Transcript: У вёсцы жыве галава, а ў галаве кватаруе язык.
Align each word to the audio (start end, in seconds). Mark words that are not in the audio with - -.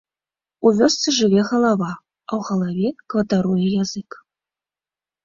У 0.67 0.69
вёсцы 0.77 1.07
жыве 1.17 1.41
галава, 1.49 1.89
а 2.29 2.33
ў 2.39 2.47
галаве 2.49 2.87
кватаруе 3.13 3.67
язык. 3.83 4.09